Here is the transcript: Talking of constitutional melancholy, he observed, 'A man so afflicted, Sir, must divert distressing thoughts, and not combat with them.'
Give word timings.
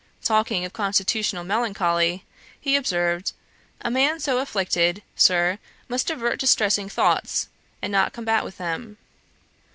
Talking 0.23 0.65
of 0.65 0.73
constitutional 0.73 1.43
melancholy, 1.43 2.25
he 2.59 2.75
observed, 2.75 3.33
'A 3.81 3.91
man 3.91 4.19
so 4.19 4.39
afflicted, 4.39 5.03
Sir, 5.15 5.59
must 5.87 6.07
divert 6.07 6.39
distressing 6.39 6.89
thoughts, 6.89 7.49
and 7.83 7.91
not 7.91 8.11
combat 8.11 8.43
with 8.43 8.57
them.' 8.57 8.97